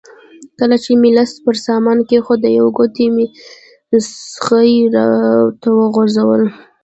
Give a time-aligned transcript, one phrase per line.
[0.59, 3.25] کله چې مې لاس پر سامان کېښود یوه ګوته مې
[4.07, 4.73] څغۍ
[5.61, 6.49] ته وغځوله.